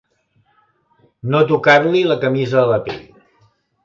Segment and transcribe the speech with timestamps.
[1.35, 3.05] No tocar-li la camisa a la pell.